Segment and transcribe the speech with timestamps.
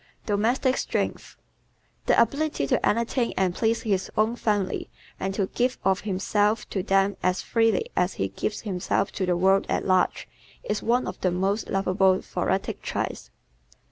[0.25, 1.37] Domestic Strength¶
[2.07, 4.89] The ability to entertain and please his own family
[5.19, 9.37] and to give of himself to them as freely as he gives himself to the
[9.37, 10.27] world at large,
[10.63, 13.29] is one of the most lovable thoracic traits.